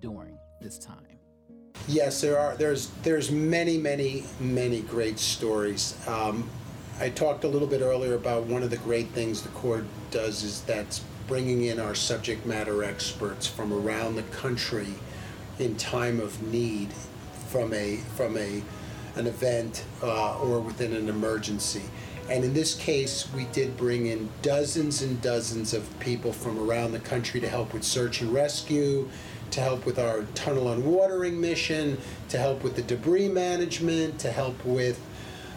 during 0.00 0.38
this 0.60 0.78
time? 0.78 1.18
Yes, 1.86 2.22
there 2.22 2.38
are. 2.38 2.56
There's 2.56 2.88
there's 3.02 3.30
many, 3.30 3.76
many, 3.76 4.24
many 4.40 4.80
great 4.80 5.18
stories. 5.18 5.94
Um, 6.08 6.48
I 6.98 7.10
talked 7.10 7.44
a 7.44 7.48
little 7.48 7.68
bit 7.68 7.82
earlier 7.82 8.14
about 8.14 8.44
one 8.44 8.62
of 8.62 8.70
the 8.70 8.78
great 8.78 9.08
things 9.08 9.42
the 9.42 9.50
Corps 9.50 9.84
does 10.10 10.42
is 10.42 10.62
that's 10.62 11.02
bringing 11.26 11.64
in 11.64 11.78
our 11.78 11.94
subject 11.94 12.46
matter 12.46 12.84
experts 12.84 13.46
from 13.46 13.72
around 13.72 14.16
the 14.16 14.22
country 14.24 14.94
in 15.58 15.76
time 15.76 16.20
of 16.20 16.42
need 16.50 16.92
from 17.48 17.74
a 17.74 17.96
from 18.16 18.38
a 18.38 18.62
an 19.16 19.26
event 19.26 19.84
uh, 20.02 20.38
or 20.40 20.60
within 20.60 20.94
an 20.94 21.08
emergency. 21.10 21.82
And 22.30 22.42
in 22.42 22.54
this 22.54 22.74
case, 22.74 23.30
we 23.34 23.44
did 23.46 23.76
bring 23.76 24.06
in 24.06 24.30
dozens 24.40 25.02
and 25.02 25.20
dozens 25.20 25.74
of 25.74 25.86
people 26.00 26.32
from 26.32 26.58
around 26.58 26.92
the 26.92 27.00
country 27.00 27.38
to 27.40 27.48
help 27.48 27.74
with 27.74 27.84
search 27.84 28.22
and 28.22 28.32
rescue, 28.32 29.08
to 29.50 29.60
help 29.60 29.84
with 29.84 29.98
our 29.98 30.22
tunnel 30.34 30.72
unwatering 30.72 31.38
mission, 31.38 31.98
to 32.30 32.38
help 32.38 32.64
with 32.64 32.76
the 32.76 32.82
debris 32.82 33.28
management, 33.28 34.18
to 34.20 34.32
help 34.32 34.62
with 34.64 35.00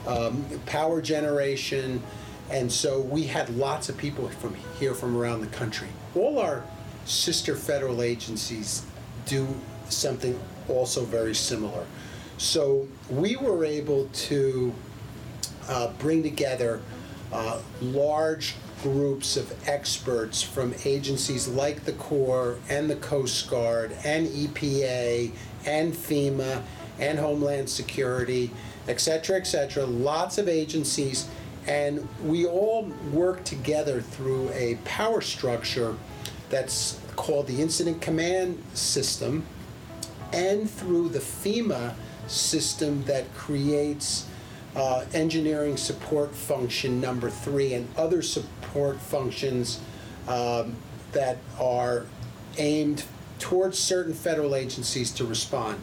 um, 0.05 0.45
power 0.65 1.01
generation. 1.01 2.01
And 2.49 2.71
so 2.71 2.99
we 2.99 3.23
had 3.23 3.49
lots 3.49 3.87
of 3.87 3.97
people 3.97 4.27
from 4.29 4.55
here 4.79 4.93
from 4.93 5.15
around 5.15 5.41
the 5.41 5.47
country. 5.47 5.87
All 6.15 6.39
our 6.39 6.63
sister 7.05 7.55
federal 7.55 8.01
agencies 8.01 8.85
do 9.25 9.47
something 9.87 10.37
also 10.67 11.05
very 11.05 11.35
similar. 11.35 11.85
So 12.37 12.87
we 13.09 13.37
were 13.37 13.63
able 13.63 14.09
to 14.13 14.73
uh, 15.67 15.91
bring 15.99 16.23
together 16.23 16.81
uh, 17.31 17.59
large 17.81 18.55
groups 18.83 19.37
of 19.37 19.53
experts 19.67 20.41
from 20.41 20.73
agencies 20.85 21.47
like 21.47 21.83
the 21.83 21.93
Corps 21.93 22.57
and 22.69 22.89
the 22.89 22.95
Coast 22.97 23.49
Guard 23.49 23.91
and 24.03 24.27
EPA 24.27 25.31
and 25.65 25.93
FEMA 25.93 26.61
and 26.99 27.19
Homeland 27.19 27.69
Security, 27.69 28.51
et 28.87 28.99
cetera, 28.99 29.37
et 29.37 29.45
cetera, 29.47 29.85
lots 29.85 30.37
of 30.37 30.47
agencies. 30.47 31.27
And 31.67 32.07
we 32.23 32.45
all 32.45 32.83
work 33.11 33.43
together 33.43 34.01
through 34.01 34.49
a 34.51 34.75
power 34.85 35.21
structure 35.21 35.95
that's 36.49 36.99
called 37.15 37.47
the 37.47 37.61
Incident 37.61 38.01
Command 38.01 38.63
System 38.73 39.45
and 40.31 40.69
through 40.69 41.09
the 41.09 41.19
FEMA 41.19 41.93
system 42.27 43.03
that 43.03 43.33
creates 43.33 44.27
uh, 44.77 45.03
engineering 45.13 45.75
support 45.75 46.33
function 46.33 47.01
number 47.01 47.29
three 47.29 47.73
and 47.73 47.87
other 47.97 48.21
support 48.21 48.99
functions 49.01 49.81
um, 50.27 50.75
that 51.11 51.37
are 51.59 52.05
aimed 52.57 53.03
towards 53.39 53.77
certain 53.79 54.13
federal 54.13 54.55
agencies 54.55 55.11
to 55.11 55.25
respond. 55.25 55.81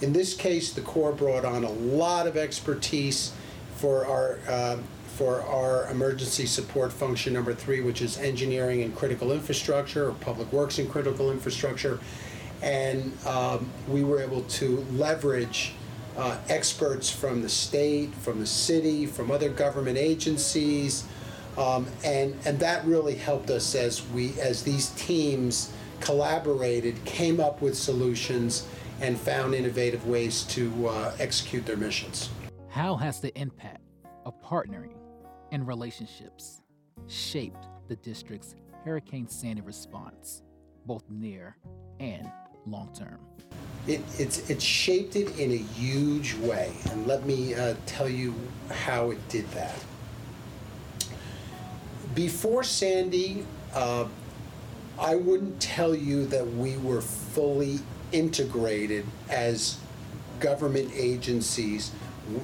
In 0.00 0.12
this 0.12 0.34
case, 0.34 0.72
the 0.72 0.80
Corps 0.80 1.12
brought 1.12 1.44
on 1.44 1.62
a 1.62 1.70
lot 1.70 2.26
of 2.26 2.36
expertise 2.36 3.32
for 3.76 4.04
our 4.06 4.38
uh, 4.48 4.78
for 5.16 5.42
our 5.42 5.88
emergency 5.92 6.44
support 6.44 6.92
function 6.92 7.32
number 7.32 7.54
three, 7.54 7.80
which 7.80 8.02
is 8.02 8.18
engineering 8.18 8.82
and 8.82 8.96
critical 8.96 9.30
infrastructure, 9.30 10.08
or 10.08 10.14
public 10.14 10.52
works 10.52 10.80
and 10.80 10.90
critical 10.90 11.30
infrastructure, 11.30 12.00
and 12.62 13.16
um, 13.24 13.70
we 13.86 14.02
were 14.02 14.20
able 14.20 14.42
to 14.42 14.84
leverage 14.92 15.72
uh, 16.16 16.38
experts 16.48 17.10
from 17.10 17.42
the 17.42 17.48
state, 17.48 18.14
from 18.14 18.40
the 18.40 18.46
city, 18.46 19.06
from 19.06 19.30
other 19.30 19.48
government 19.48 19.98
agencies, 19.98 21.04
um, 21.58 21.86
and 22.04 22.34
and 22.44 22.58
that 22.58 22.84
really 22.84 23.14
helped 23.14 23.50
us 23.50 23.74
as 23.74 24.06
we 24.08 24.38
as 24.40 24.62
these 24.62 24.90
teams 24.90 25.72
collaborated, 26.00 27.02
came 27.04 27.40
up 27.40 27.62
with 27.62 27.76
solutions, 27.76 28.66
and 29.00 29.18
found 29.18 29.54
innovative 29.54 30.06
ways 30.06 30.42
to 30.44 30.88
uh, 30.88 31.12
execute 31.18 31.64
their 31.66 31.76
missions. 31.76 32.30
How 32.68 32.96
has 32.96 33.20
the 33.20 33.36
impact 33.38 33.82
of 34.24 34.40
partnering 34.42 34.96
and 35.52 35.66
relationships 35.66 36.62
shaped 37.06 37.68
the 37.88 37.96
district's 37.96 38.54
Hurricane 38.84 39.28
Sandy 39.28 39.62
response, 39.62 40.42
both 40.86 41.04
near 41.08 41.56
and 42.00 42.30
long 42.66 42.88
term? 42.94 43.18
It, 43.86 44.00
it's, 44.18 44.48
it 44.48 44.62
shaped 44.62 45.14
it 45.16 45.38
in 45.38 45.50
a 45.52 45.56
huge 45.56 46.34
way, 46.34 46.72
and 46.90 47.06
let 47.06 47.26
me 47.26 47.54
uh, 47.54 47.74
tell 47.84 48.08
you 48.08 48.34
how 48.70 49.10
it 49.10 49.28
did 49.28 49.50
that. 49.50 49.74
Before 52.14 52.62
Sandy, 52.62 53.44
uh, 53.74 54.06
I 54.98 55.16
wouldn't 55.16 55.60
tell 55.60 55.94
you 55.94 56.26
that 56.26 56.46
we 56.54 56.76
were 56.78 57.02
fully 57.02 57.80
integrated 58.12 59.04
as 59.28 59.78
government 60.40 60.90
agencies, 60.94 61.90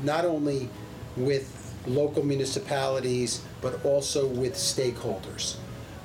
not 0.02 0.24
only 0.24 0.68
with 1.16 1.56
local 1.86 2.24
municipalities, 2.24 3.42
but 3.62 3.82
also 3.84 4.26
with 4.26 4.54
stakeholders. 4.54 5.56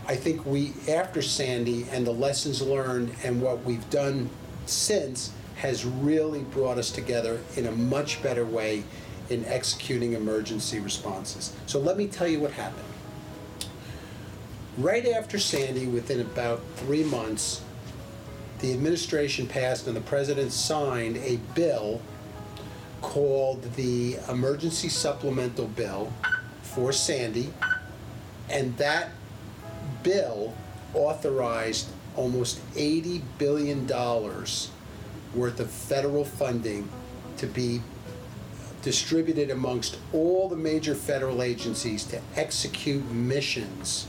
I 0.07 0.15
think 0.15 0.45
we, 0.45 0.73
after 0.87 1.21
Sandy 1.21 1.87
and 1.91 2.05
the 2.05 2.11
lessons 2.11 2.61
learned 2.61 3.15
and 3.23 3.41
what 3.41 3.63
we've 3.63 3.89
done 3.89 4.29
since, 4.65 5.31
has 5.55 5.85
really 5.85 6.41
brought 6.41 6.77
us 6.77 6.91
together 6.91 7.39
in 7.55 7.65
a 7.65 7.71
much 7.71 8.21
better 8.21 8.45
way 8.45 8.83
in 9.29 9.43
executing 9.45 10.13
emergency 10.13 10.79
responses. 10.79 11.53
So 11.65 11.79
let 11.79 11.97
me 11.97 12.07
tell 12.07 12.27
you 12.27 12.39
what 12.39 12.51
happened. 12.51 12.85
Right 14.77 15.07
after 15.07 15.39
Sandy, 15.39 15.87
within 15.87 16.19
about 16.19 16.61
three 16.75 17.03
months, 17.03 17.63
the 18.59 18.73
administration 18.73 19.47
passed 19.47 19.87
and 19.87 19.95
the 19.95 20.01
president 20.01 20.51
signed 20.51 21.17
a 21.17 21.37
bill 21.55 22.01
called 23.01 23.61
the 23.73 24.17
Emergency 24.29 24.89
Supplemental 24.89 25.67
Bill 25.67 26.11
for 26.61 26.91
Sandy, 26.91 27.53
and 28.49 28.75
that 28.77 29.09
bill 30.05 30.53
authorized 30.93 31.87
almost 32.15 32.61
$80 32.75 33.21
billion 33.37 33.87
worth 33.87 35.59
of 35.59 35.69
federal 35.69 36.23
funding 36.23 36.87
to 37.37 37.47
be 37.47 37.81
distributed 38.83 39.49
amongst 39.49 39.97
all 40.13 40.47
the 40.47 40.55
major 40.55 40.93
federal 40.93 41.41
agencies 41.41 42.05
to 42.05 42.21
execute 42.35 43.03
missions 43.11 44.07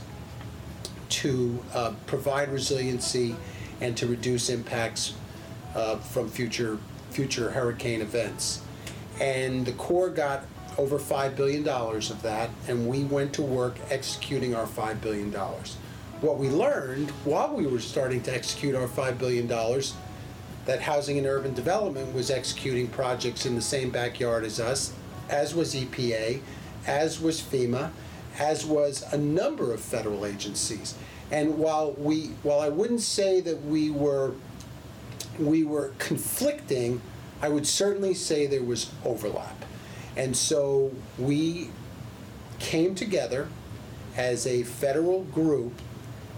to 1.09 1.61
uh, 1.73 1.91
provide 2.05 2.49
resiliency 2.49 3.35
and 3.81 3.97
to 3.97 4.05
reduce 4.05 4.49
impacts 4.49 5.15
uh, 5.75 5.97
from 5.97 6.29
future 6.29 6.77
future 7.09 7.49
hurricane 7.49 8.01
events. 8.01 8.61
And 9.19 9.65
the 9.65 9.71
Corps 9.71 10.09
got 10.09 10.43
over 10.77 10.99
$5 10.99 11.35
billion 11.35 11.67
of 11.67 12.21
that, 12.21 12.49
and 12.67 12.87
we 12.87 13.03
went 13.03 13.33
to 13.33 13.41
work 13.41 13.77
executing 13.89 14.53
our 14.53 14.67
$5 14.67 15.01
billion. 15.01 15.35
What 16.21 16.39
we 16.39 16.49
learned 16.49 17.11
while 17.25 17.53
we 17.53 17.67
were 17.67 17.79
starting 17.79 18.21
to 18.23 18.33
execute 18.33 18.73
our 18.73 18.87
$5 18.87 19.19
billion 19.19 19.47
that 20.65 20.81
Housing 20.81 21.19
and 21.19 21.27
Urban 21.27 21.53
Development 21.53 22.11
was 22.11 22.31
executing 22.31 22.87
projects 22.87 23.45
in 23.45 23.53
the 23.53 23.61
same 23.61 23.91
backyard 23.91 24.43
as 24.43 24.59
us, 24.59 24.93
as 25.29 25.53
was 25.53 25.75
EPA, 25.75 26.41
as 26.87 27.21
was 27.21 27.39
FEMA, 27.39 27.91
as 28.39 28.65
was 28.65 29.03
a 29.13 29.17
number 29.17 29.71
of 29.71 29.79
federal 29.79 30.25
agencies. 30.25 30.95
And 31.29 31.55
while 31.59 31.91
we, 31.91 32.31
while 32.41 32.61
I 32.61 32.69
wouldn't 32.69 33.01
say 33.01 33.39
that 33.41 33.63
we 33.65 33.91
were, 33.91 34.33
we 35.37 35.63
were 35.63 35.93
conflicting, 35.99 36.99
I 37.43 37.49
would 37.49 37.67
certainly 37.67 38.15
say 38.15 38.47
there 38.47 38.63
was 38.63 38.89
overlap. 39.05 39.65
And 40.15 40.35
so 40.35 40.91
we 41.19 41.69
came 42.57 42.95
together 42.95 43.49
as 44.15 44.47
a 44.47 44.63
federal 44.63 45.23
group 45.25 45.79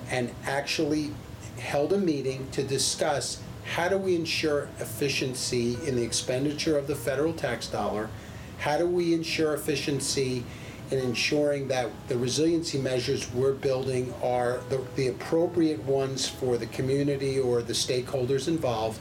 and 0.10 0.32
actually 0.46 1.12
held 1.58 1.94
a 1.94 1.98
meeting 1.98 2.48
to 2.52 2.64
discuss 2.64 3.42
how 3.66 3.88
do 3.88 3.98
we 3.98 4.16
ensure 4.16 4.68
efficiency 4.80 5.78
in 5.86 5.96
the 5.96 6.04
expenditure 6.04 6.78
of 6.78 6.88
the 6.88 6.96
federal 6.96 7.34
tax 7.34 7.68
dollar? 7.68 8.10
How 8.58 8.78
do 8.78 8.88
we 8.88 9.14
ensure 9.14 9.54
efficiency 9.54 10.44
in 10.90 10.98
ensuring 10.98 11.68
that 11.68 11.92
the 12.08 12.18
resiliency 12.18 12.80
measures 12.80 13.32
we're 13.32 13.54
building 13.54 14.12
are 14.24 14.60
the, 14.70 14.84
the 14.96 15.08
appropriate 15.10 15.84
ones 15.84 16.28
for 16.28 16.58
the 16.58 16.66
community 16.68 17.40
or 17.40 17.62
the 17.62 17.74
stakeholders 17.74 18.48
involved? 18.48 19.00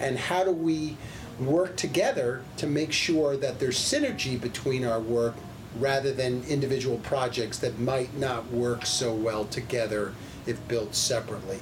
And 0.00 0.18
how 0.18 0.42
do 0.42 0.50
we 0.50 0.96
work 1.38 1.76
together 1.76 2.42
to 2.56 2.66
make 2.66 2.92
sure 2.92 3.36
that 3.36 3.60
there's 3.60 3.78
synergy 3.78 4.40
between 4.40 4.84
our 4.84 5.00
work 5.00 5.34
rather 5.78 6.12
than 6.12 6.44
individual 6.44 6.98
projects 6.98 7.58
that 7.58 7.78
might 7.78 8.16
not 8.16 8.50
work 8.50 8.86
so 8.86 9.12
well 9.12 9.44
together 9.46 10.14
if 10.46 10.66
built 10.68 10.94
separately? 10.94 11.60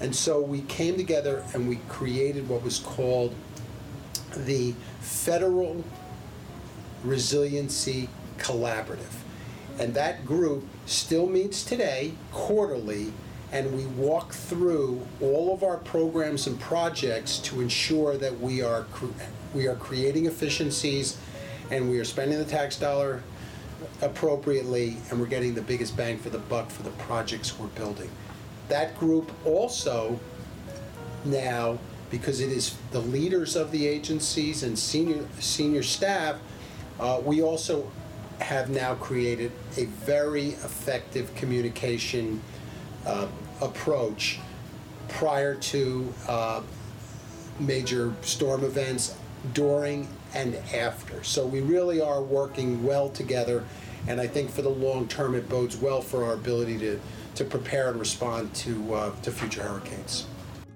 And 0.00 0.16
so 0.16 0.40
we 0.40 0.62
came 0.62 0.96
together 0.96 1.44
and 1.52 1.68
we 1.68 1.76
created 1.88 2.48
what 2.48 2.62
was 2.62 2.78
called 2.78 3.34
the 4.34 4.74
Federal 5.00 5.84
Resiliency 7.04 8.08
Collaborative. 8.38 9.20
And 9.78 9.94
that 9.94 10.26
group 10.26 10.66
still 10.86 11.26
meets 11.26 11.64
today 11.64 12.12
quarterly, 12.32 13.12
and 13.52 13.74
we 13.76 13.86
walk 13.86 14.32
through 14.32 15.06
all 15.20 15.54
of 15.54 15.62
our 15.62 15.78
programs 15.78 16.46
and 16.46 16.58
projects 16.60 17.38
to 17.38 17.60
ensure 17.60 18.16
that 18.16 18.38
we 18.40 18.62
are 18.62 18.86
we 19.54 19.66
are 19.66 19.74
creating 19.74 20.26
efficiencies 20.26 21.18
and 21.70 21.90
we 21.90 21.98
are 21.98 22.04
spending 22.04 22.38
the 22.38 22.44
tax 22.44 22.76
dollar 22.76 23.22
appropriately 24.02 24.96
and 25.10 25.20
we're 25.20 25.26
getting 25.26 25.54
the 25.54 25.62
biggest 25.62 25.96
bang 25.96 26.18
for 26.18 26.30
the 26.30 26.38
buck 26.38 26.70
for 26.70 26.82
the 26.82 26.90
projects 26.90 27.58
we're 27.58 27.66
building. 27.68 28.10
That 28.68 28.98
group 28.98 29.30
also 29.44 30.18
now, 31.24 31.78
because 32.10 32.40
it 32.40 32.50
is 32.50 32.76
the 32.92 33.00
leaders 33.00 33.56
of 33.56 33.70
the 33.70 33.86
agencies 33.86 34.62
and 34.62 34.78
senior 34.78 35.26
senior 35.38 35.82
staff, 35.82 36.36
uh, 36.98 37.20
we 37.24 37.42
also 37.42 37.90
have 38.40 38.70
now 38.70 38.94
created 38.94 39.52
a 39.76 39.84
very 39.84 40.48
effective 40.48 41.34
communication 41.34 42.40
uh, 43.06 43.26
approach 43.60 44.38
prior 45.08 45.54
to 45.56 46.12
uh, 46.28 46.62
major 47.58 48.14
storm 48.22 48.64
events, 48.64 49.14
during 49.52 50.08
and 50.34 50.54
after. 50.74 51.22
So 51.24 51.46
we 51.46 51.60
really 51.60 52.00
are 52.00 52.22
working 52.22 52.84
well 52.84 53.08
together, 53.08 53.64
and 54.06 54.20
I 54.20 54.26
think 54.26 54.50
for 54.50 54.62
the 54.62 54.70
long 54.70 55.08
term, 55.08 55.34
it 55.34 55.48
bodes 55.48 55.76
well 55.76 56.00
for 56.00 56.24
our 56.24 56.34
ability 56.34 56.78
to, 56.78 57.00
to 57.36 57.44
prepare 57.44 57.90
and 57.90 57.98
respond 57.98 58.54
to, 58.56 58.94
uh, 58.94 59.10
to 59.22 59.30
future 59.30 59.62
hurricanes. 59.62 60.26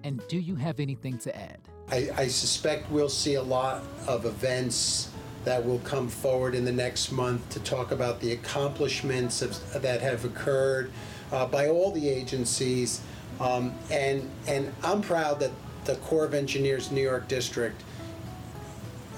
And 0.03 0.23
do 0.29 0.39
you 0.39 0.57
have 0.57 0.81
anything 0.81 1.19
to 1.19 1.37
add? 1.37 1.59
I, 1.91 2.11
I 2.17 2.27
suspect 2.29 2.91
we'll 2.91 3.09
see 3.09 3.35
a 3.35 3.43
lot 3.43 3.83
of 4.07 4.25
events 4.25 5.11
that 5.45 5.65
will 5.65 5.81
come 5.81 6.09
forward 6.09 6.55
in 6.55 6.65
the 6.65 6.73
next 6.73 7.13
month 7.13 7.49
to 7.51 7.61
talk 7.61 7.93
about 7.93 8.21
the 8.21 8.33
accomplishments 8.33 9.43
of, 9.43 9.83
that 9.83 10.01
have 10.01 10.25
occurred 10.25 10.91
uh, 11.33 11.47
by 11.47 11.69
all 11.69 11.91
the 11.91 12.09
agencies. 12.09 13.03
Um, 13.41 13.75
and, 13.91 14.31
and 14.47 14.73
I'm 14.83 15.03
proud 15.03 15.41
that 15.41 15.51
the 15.85 15.97
Corps 15.97 16.25
of 16.25 16.33
Engineers 16.33 16.91
New 16.91 17.03
York 17.03 17.29
District 17.29 17.83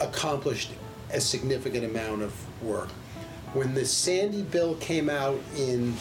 accomplished 0.00 0.70
a 1.12 1.20
significant 1.20 1.84
amount 1.84 2.22
of 2.22 2.62
work. 2.62 2.88
When 3.52 3.74
the 3.74 3.84
Sandy 3.84 4.42
bill 4.42 4.74
came 4.76 5.08
out 5.08 5.38
in 5.56 5.94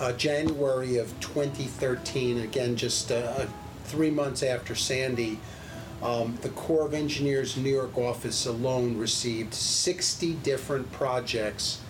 uh, 0.00 0.12
January 0.12 0.98
of 0.98 1.08
2013, 1.20 2.40
again, 2.40 2.76
just 2.76 3.10
uh, 3.10 3.46
three 3.84 4.10
months 4.10 4.42
after 4.42 4.74
Sandy, 4.74 5.38
um, 6.02 6.38
the 6.42 6.50
Corps 6.50 6.86
of 6.86 6.94
Engineers 6.94 7.56
New 7.56 7.70
York 7.70 7.96
office 7.96 8.46
alone 8.46 8.98
received 8.98 9.54
60 9.54 10.34
different 10.34 10.90
projects 10.92 11.80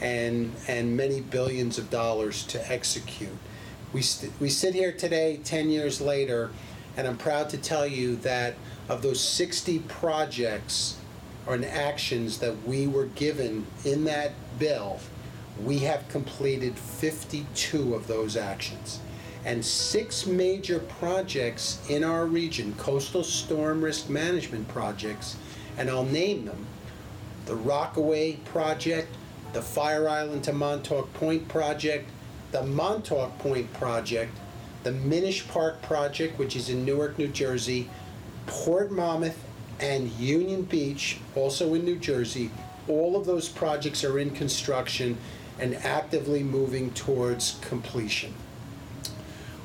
and, 0.00 0.52
and 0.66 0.96
many 0.96 1.20
billions 1.20 1.78
of 1.78 1.90
dollars 1.90 2.42
to 2.44 2.72
execute. 2.72 3.36
We, 3.92 4.02
st- 4.02 4.32
we 4.40 4.48
sit 4.48 4.74
here 4.74 4.92
today, 4.92 5.40
10 5.44 5.70
years 5.70 6.00
later, 6.00 6.50
and 6.96 7.06
I'm 7.06 7.16
proud 7.16 7.50
to 7.50 7.58
tell 7.58 7.86
you 7.86 8.16
that 8.16 8.54
of 8.90 9.02
those 9.02 9.20
60 9.20 9.78
projects 9.80 10.96
and 11.46 11.64
actions 11.64 12.38
that 12.38 12.66
we 12.66 12.88
were 12.88 13.06
given 13.06 13.64
in 13.84 14.04
that 14.04 14.32
bill, 14.58 14.98
we 15.64 15.78
have 15.78 16.08
completed 16.08 16.76
52 16.76 17.94
of 17.94 18.08
those 18.08 18.36
actions. 18.36 18.98
And 19.44 19.64
six 19.64 20.26
major 20.26 20.80
projects 20.80 21.78
in 21.88 22.02
our 22.02 22.26
region, 22.26 22.74
coastal 22.78 23.22
storm 23.22 23.82
risk 23.82 24.10
management 24.10 24.66
projects, 24.68 25.36
and 25.78 25.88
I'll 25.88 26.04
name 26.04 26.44
them 26.44 26.66
the 27.46 27.54
Rockaway 27.54 28.34
Project, 28.44 29.08
the 29.52 29.62
Fire 29.62 30.08
Island 30.08 30.44
to 30.44 30.52
Montauk 30.52 31.12
Point 31.14 31.48
Project, 31.48 32.08
the 32.52 32.64
Montauk 32.64 33.38
Point 33.38 33.72
Project, 33.72 34.36
the 34.82 34.92
Minish 34.92 35.46
Park 35.48 35.80
Project, 35.80 36.38
which 36.38 36.54
is 36.54 36.68
in 36.68 36.84
Newark, 36.84 37.18
New 37.18 37.28
Jersey, 37.28 37.88
Port 38.46 38.90
Monmouth, 38.90 39.38
and 39.80 40.10
Union 40.12 40.62
Beach, 40.62 41.18
also 41.34 41.74
in 41.74 41.84
New 41.84 41.96
Jersey. 41.96 42.50
All 42.88 43.16
of 43.16 43.26
those 43.26 43.48
projects 43.48 44.04
are 44.04 44.18
in 44.18 44.30
construction 44.30 45.16
and 45.58 45.74
actively 45.76 46.42
moving 46.42 46.90
towards 46.92 47.58
completion. 47.60 48.34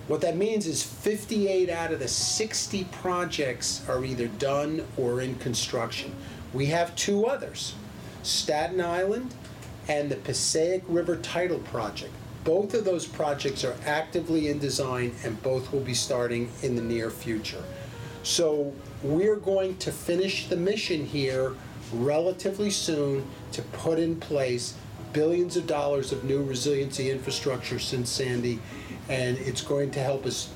What 0.07 0.21
that 0.21 0.37
means 0.37 0.67
is 0.67 0.83
58 0.83 1.69
out 1.69 1.91
of 1.91 1.99
the 1.99 2.07
60 2.07 2.83
projects 2.91 3.83
are 3.89 4.05
either 4.05 4.27
done 4.27 4.85
or 4.97 5.21
in 5.21 5.35
construction. 5.35 6.13
We 6.53 6.67
have 6.67 6.95
two 6.95 7.25
others 7.25 7.73
Staten 8.21 8.81
Island 8.81 9.33
and 9.87 10.09
the 10.09 10.15
Passaic 10.15 10.83
River 10.87 11.15
Tidal 11.17 11.59
Project. 11.59 12.11
Both 12.43 12.73
of 12.73 12.85
those 12.85 13.07
projects 13.07 13.63
are 13.63 13.75
actively 13.85 14.49
in 14.49 14.59
design 14.59 15.15
and 15.23 15.41
both 15.41 15.71
will 15.71 15.81
be 15.81 15.93
starting 15.93 16.51
in 16.61 16.75
the 16.75 16.81
near 16.81 17.09
future. 17.09 17.63
So 18.25 18.73
we're 19.03 19.35
going 19.35 19.77
to 19.77 19.91
finish 19.91 20.47
the 20.47 20.57
mission 20.57 21.05
here 21.05 21.53
relatively 21.93 22.71
soon 22.71 23.23
to 23.51 23.61
put 23.61 23.99
in 23.99 24.19
place 24.19 24.73
billions 25.13 25.55
of 25.57 25.67
dollars 25.67 26.11
of 26.11 26.23
new 26.23 26.43
resiliency 26.43 27.11
infrastructure 27.11 27.77
since 27.77 28.09
Sandy, 28.09 28.59
and 29.09 29.37
it's 29.37 29.61
going 29.61 29.91
to 29.91 29.99
help 29.99 30.25
us 30.25 30.49